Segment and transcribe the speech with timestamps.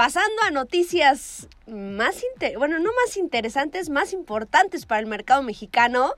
[0.00, 2.24] pasando a noticias más,
[2.56, 6.14] bueno, no más interesantes, más importantes para el mercado mexicano.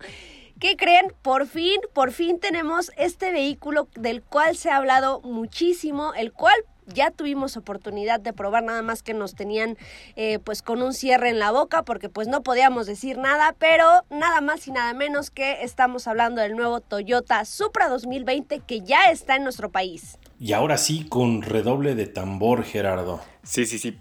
[0.60, 1.12] ¿Qué creen?
[1.20, 6.54] Por fin, por fin tenemos este vehículo del cual se ha hablado muchísimo, el cual
[6.92, 9.76] ya tuvimos oportunidad de probar nada más que nos tenían
[10.16, 13.86] eh, pues con un cierre en la boca porque pues no podíamos decir nada pero
[14.10, 19.10] nada más y nada menos que estamos hablando del nuevo Toyota Supra 2020 que ya
[19.10, 23.98] está en nuestro país y ahora sí con redoble de tambor Gerardo sí sí sí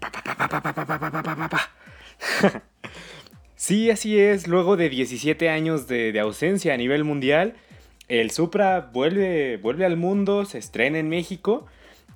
[3.62, 4.48] Sí, así es.
[4.48, 7.54] Luego de 17 años de, ausencia a nivel mundial,
[8.08, 11.66] el Supra vuelve, vuelve al mundo, se estrena en México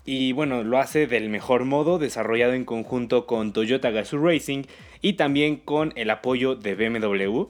[0.07, 4.63] y bueno, lo hace del mejor modo, desarrollado en conjunto con Toyota Gazoo Racing
[5.03, 7.49] y también con el apoyo de BMW.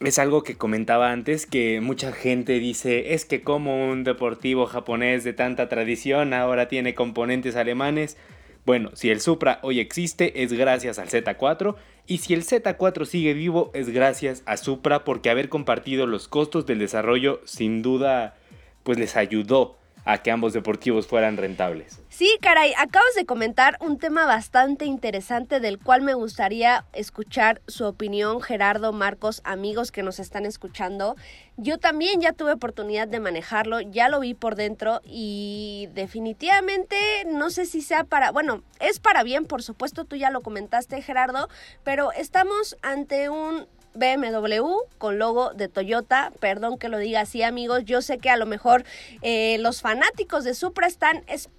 [0.00, 5.24] Es algo que comentaba antes que mucha gente dice es que como un deportivo japonés
[5.24, 8.18] de tanta tradición ahora tiene componentes alemanes.
[8.66, 11.74] Bueno, si el Supra hoy existe es gracias al Z4
[12.06, 16.66] y si el Z4 sigue vivo es gracias a Supra porque haber compartido los costos
[16.66, 18.36] del desarrollo sin duda
[18.82, 19.78] pues les ayudó
[20.08, 22.00] a que ambos deportivos fueran rentables.
[22.08, 27.84] Sí, caray, acabas de comentar un tema bastante interesante del cual me gustaría escuchar su
[27.84, 31.14] opinión, Gerardo, Marcos, amigos que nos están escuchando.
[31.58, 37.50] Yo también ya tuve oportunidad de manejarlo, ya lo vi por dentro y definitivamente no
[37.50, 41.50] sé si sea para, bueno, es para bien, por supuesto, tú ya lo comentaste, Gerardo,
[41.84, 43.66] pero estamos ante un
[43.98, 44.62] BMW
[44.98, 46.32] con logo de Toyota.
[46.40, 47.84] Perdón que lo diga así, amigos.
[47.84, 48.84] Yo sé que a lo mejor
[49.22, 51.24] eh, los fanáticos de Supra están...
[51.26, 51.50] Es,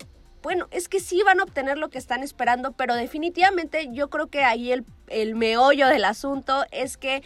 [0.41, 4.27] bueno, es que sí van a obtener lo que están esperando, pero definitivamente yo creo
[4.27, 7.23] que ahí el, el meollo del asunto es que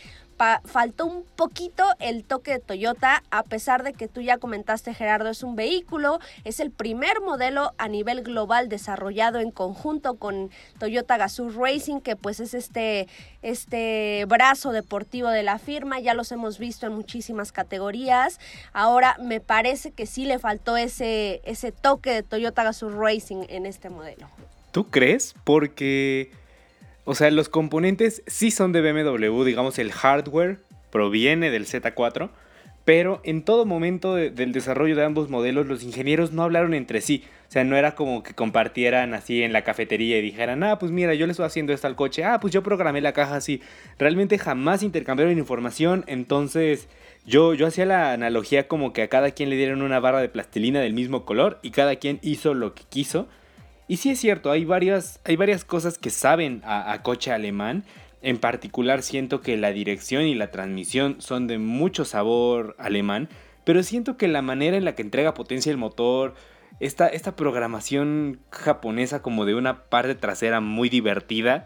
[0.66, 5.30] faltó un poquito el toque de Toyota, a pesar de que tú ya comentaste, Gerardo,
[5.30, 11.18] es un vehículo, es el primer modelo a nivel global desarrollado en conjunto con Toyota
[11.18, 13.08] Gazoo Racing, que pues es este,
[13.42, 18.40] este brazo deportivo de la firma, ya los hemos visto en muchísimas categorías.
[18.74, 23.66] Ahora me parece que sí le faltó ese, ese toque de Toyota Gazoo Racing en
[23.66, 24.28] este modelo.
[24.72, 25.36] ¿Tú crees?
[25.44, 26.32] Porque
[27.06, 30.60] o sea, los componentes sí son de BMW, digamos el hardware
[30.90, 32.30] proviene del Z4,
[32.86, 37.24] pero en todo momento del desarrollo de ambos modelos los ingenieros no hablaron entre sí.
[37.48, 40.92] O sea, no era como que compartieran así en la cafetería y dijeran, ah, pues
[40.92, 43.62] mira, yo le estoy haciendo esto al coche, ah, pues yo programé la caja así.
[44.00, 46.88] Realmente jamás intercambiaron información, entonces
[47.26, 50.30] yo, yo hacía la analogía como que a cada quien le dieron una barra de
[50.30, 53.28] plastilina del mismo color y cada quien hizo lo que quiso.
[53.88, 57.84] Y sí es cierto, hay varias, hay varias cosas que saben a, coche alemán.
[58.22, 63.28] En particular siento que la dirección y la transmisión son de mucho sabor alemán,
[63.66, 66.36] pero siento que la manera en la que entrega potencia el motor,
[66.80, 71.66] esta, esta programación japonesa como de una parte trasera muy divertida,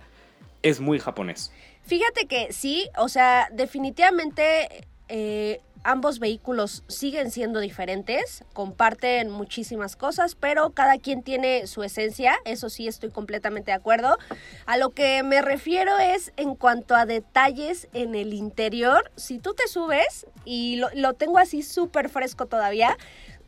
[0.63, 1.51] es muy japonés.
[1.83, 10.35] Fíjate que sí, o sea, definitivamente eh, ambos vehículos siguen siendo diferentes, comparten muchísimas cosas,
[10.35, 14.17] pero cada quien tiene su esencia, eso sí estoy completamente de acuerdo.
[14.65, 19.53] A lo que me refiero es en cuanto a detalles en el interior, si tú
[19.53, 22.97] te subes, y lo, tengo así súper fresco todavía,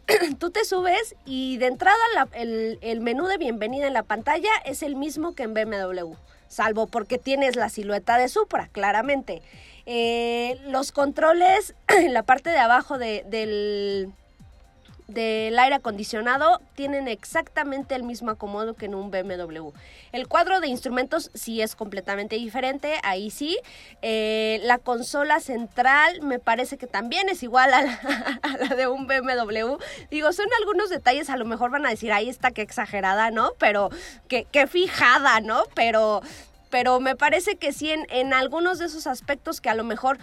[0.40, 1.98] tú te subes y de entrada
[2.34, 6.14] el, menú de bienvenida en la pantalla es el mismo que en BMW,
[6.48, 9.42] salvo porque tienes la silueta de Supra, claramente.
[9.92, 14.14] Eh, los controles en la parte de abajo del,
[15.08, 19.72] del aire acondicionado tienen exactamente el mismo acomodo que en un BMW.
[20.12, 23.58] El cuadro de instrumentos sí es completamente diferente, ahí sí.
[24.04, 29.76] Eh, la consola central me parece que también es igual a la, de un BMW.
[30.12, 33.54] Digo, son algunos detalles, a lo mejor van a decir, ahí está, que exagerada, ¿no?
[33.58, 33.90] Pero
[34.28, 35.64] qué fijada, ¿no?
[35.74, 36.22] Pero
[36.70, 40.18] pero me parece que sí en, algunos de esos aspectos que a lo mejor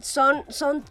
[0.00, 0.84] son, son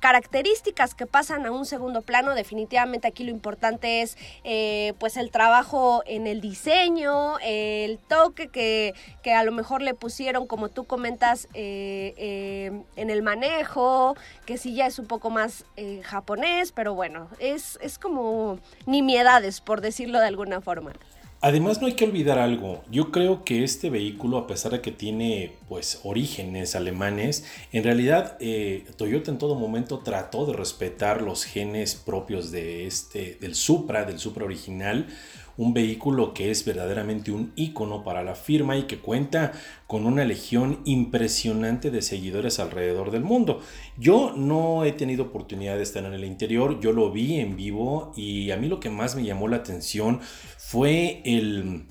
[0.00, 2.34] características que pasan a un segundo plano.
[2.34, 8.94] Definitivamente aquí lo importante es eh, pues el trabajo en el diseño, el toque que,
[9.32, 14.74] a lo mejor le pusieron, como tú comentas, eh, eh, en el manejo, que sí
[14.74, 15.64] ya es un poco más
[16.02, 20.92] japonés, pero bueno, es, es como nimiedades, por decirlo de alguna forma.
[21.40, 24.90] Además no hay que olvidar algo, yo creo que este vehículo a pesar de que
[24.90, 31.44] tiene pues orígenes alemanes, en realidad eh, Toyota en todo momento trató de respetar los
[31.44, 35.06] genes propios de este, del Supra, del Supra original,
[35.58, 39.52] un vehículo que es verdaderamente un icono para la firma y que cuenta
[39.86, 43.60] con una legión impresionante de seguidores alrededor del mundo.
[43.98, 48.12] Yo no he tenido oportunidad de estar en el interior, yo lo vi en vivo
[48.16, 50.20] y a mí lo que más me llamó la atención
[50.56, 51.88] fue el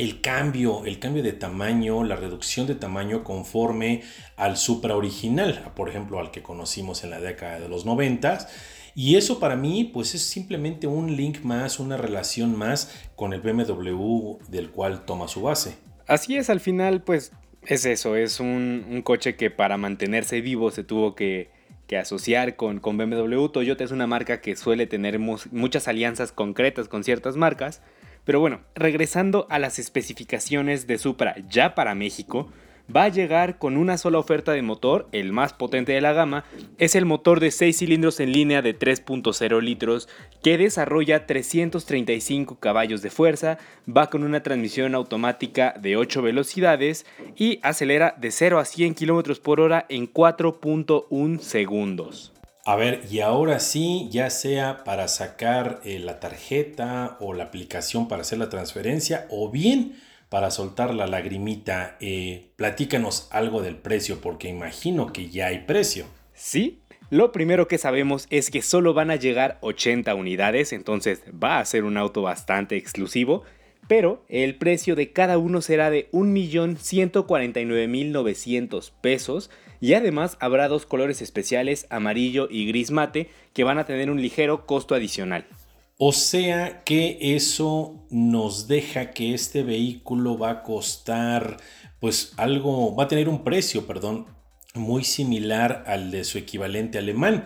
[0.00, 4.02] el cambio, el cambio de tamaño, la reducción de tamaño conforme
[4.36, 8.48] al Supra original, por ejemplo, al que conocimos en la década de los 90.
[8.94, 13.40] Y eso para mí, pues es simplemente un link más, una relación más con el
[13.40, 15.76] BMW del cual toma su base.
[16.06, 17.32] Así es, al final, pues
[17.66, 21.50] es eso, es un, coche que para mantenerse vivo se tuvo que,
[21.98, 23.46] asociar con, con, BMW.
[23.48, 27.82] Toyota es una marca que suele tener muchas alianzas concretas con ciertas marcas.
[28.24, 32.48] Pero bueno, regresando a las especificaciones de Supra ya para México,
[32.94, 36.44] va a llegar con una sola oferta de motor, el más potente de la gama,
[36.78, 40.08] es el motor de 6 cilindros en línea de 3.0 litros
[40.42, 47.06] que desarrolla 335 caballos de fuerza, va con una transmisión automática de 8 velocidades
[47.36, 52.32] y acelera de 0 a 100 km por hora en 4.1 segundos.
[52.64, 58.06] A ver, y ahora sí, ya sea para sacar eh, la tarjeta o la aplicación
[58.06, 59.96] para hacer la transferencia o bien
[60.30, 66.06] para soltar la lagrimita, eh, platícanos algo del precio, porque imagino que ya hay precio.
[66.32, 66.80] Sí,
[67.10, 71.64] lo primero que sabemos es que solo van a llegar 80 unidades, entonces va a
[71.64, 73.42] ser un auto bastante exclusivo,
[73.88, 79.50] pero el precio de cada uno será de 1.149.900 pesos
[79.80, 84.22] y además habrá dos colores especiales, amarillo y gris mate, que van a tener un
[84.22, 85.44] ligero costo adicional.
[86.02, 91.58] O sea que eso nos deja que este vehículo va a costar,
[92.00, 94.24] pues algo, va a tener un precio, perdón,
[94.74, 97.44] muy similar al de su equivalente alemán.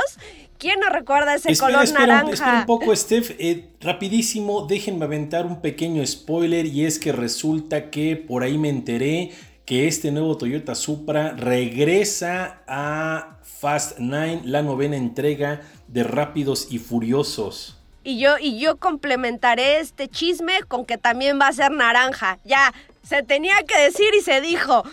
[0.58, 2.34] ¿Quién no recuerda ese color naranja?
[2.34, 3.32] Espera un poco, Steph.
[3.40, 8.70] Eh, rapidísimo, déjenme aventar un pequeño spoiler y es que resulta que por ahí me
[8.70, 9.32] enteré
[9.66, 16.80] que este nuevo Toyota Supra regresa a Fast 9, la novena entrega de Rápidos y
[16.80, 17.79] Furiosos.
[18.04, 22.40] Y yo, y yo complementaré este chisme con que también va a ser naranja.
[22.46, 22.74] Ya,
[23.04, 24.84] se tenía que decir y se dijo.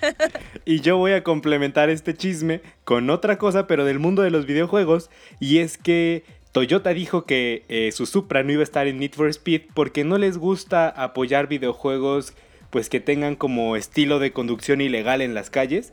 [0.64, 4.46] y yo voy a complementar este chisme con otra cosa, pero del mundo de los
[4.46, 5.10] videojuegos.
[5.40, 9.12] Y es que Toyota dijo que eh, su Supra no iba a estar en Need
[9.12, 12.34] for Speed porque no les gusta apoyar videojuegos
[12.70, 15.92] pues que tengan como estilo de conducción ilegal en las calles.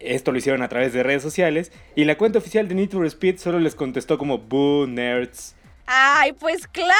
[0.00, 3.06] Esto lo hicieron a través de redes sociales y la cuenta oficial de Need for
[3.06, 5.56] Speed solo les contestó como Boo Nerds.
[5.90, 6.92] Ay, pues claro,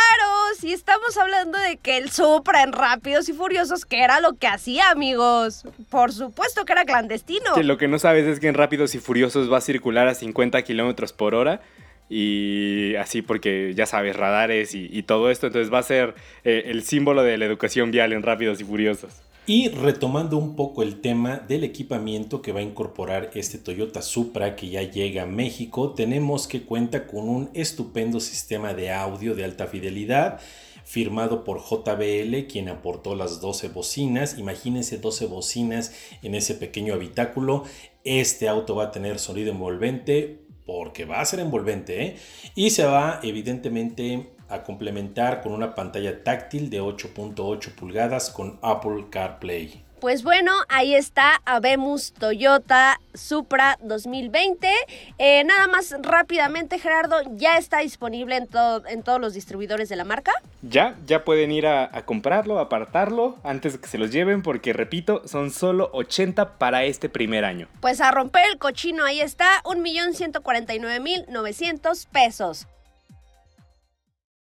[0.59, 4.47] si estamos hablando de que el Supra en Rápidos y Furiosos, que era lo que
[4.47, 5.65] hacía, amigos.
[5.91, 7.53] Por supuesto que era clandestino.
[7.55, 10.15] Que lo que no sabes es que en Rápidos y Furiosos va a circular a
[10.15, 11.61] 50 kilómetros por hora.
[12.09, 16.15] Y así porque ya sabes, radares y, todo esto, entonces va a ser
[16.45, 19.21] eh, el símbolo de la educación vial en Rápidos y Furiosos.
[19.49, 24.55] Y retomando un poco el tema del equipamiento que va a incorporar este Toyota Supra
[24.55, 29.45] que ya llega a México, tenemos que cuenta con un estupendo sistema de audio de
[29.45, 30.39] alta fidelidad
[30.85, 34.39] firmado por JBL, quien aportó las 12 bocinas.
[34.39, 37.65] Imagínense 12 bocinas en ese pequeño habitáculo.
[38.05, 42.17] Este auto va a tener sonido envolvente, porque va a ser envolvente, ¿eh?
[42.55, 49.07] y se va evidentemente a complementar con una pantalla táctil de 8.8 pulgadas con Apple
[49.11, 49.89] CarPlay.
[50.01, 54.71] Pues bueno, ahí está Abemus Toyota Supra 2020.
[55.19, 58.47] Eh, nada más rápidamente, Gerardo, ¿ya está disponible en,
[58.89, 60.31] en todos los distribuidores de la marca?
[60.63, 64.73] Ya, ya pueden ir a, a, comprarlo, apartarlo antes de que se los lleven, porque
[64.73, 67.67] repito, son solo 80 para este primer año.
[67.81, 72.69] Pues a romper el cochino, ahí está, 1.149.900 pesos.